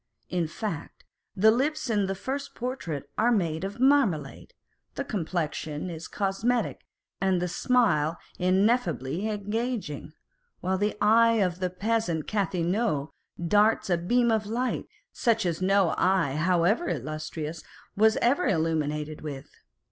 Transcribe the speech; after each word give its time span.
In 0.29 0.47
fact, 0.47 1.03
the 1.35 1.51
lips 1.51 1.87
in 1.87 2.07
the 2.07 2.15
first 2.15 2.55
portrait 2.55 3.07
are 3.19 3.31
made 3.31 3.63
of 3.63 3.79
marmalade, 3.79 4.55
the 4.95 5.03
complexion 5.03 5.91
is 5.91 6.07
cos 6.07 6.43
metic, 6.43 6.81
and 7.21 7.39
the 7.39 7.47
smile 7.47 8.17
ineffably 8.39 9.29
engaging; 9.29 10.13
while 10.59 10.79
the 10.79 10.97
eye 10.99 11.33
of 11.33 11.59
the 11.59 11.69
peasant 11.69 12.25
Cathelineau 12.25 13.11
darts 13.47 13.91
a 13.91 13.97
beam 13.99 14.31
of 14.31 14.47
light, 14.47 14.87
such 15.13 15.45
as 15.45 15.61
no 15.61 15.93
eye, 15.99 16.31
however 16.33 16.89
illustrious, 16.89 17.63
was 17.95 18.17
ever 18.23 18.47
illumined 18.47 19.21
with. 19.21 19.51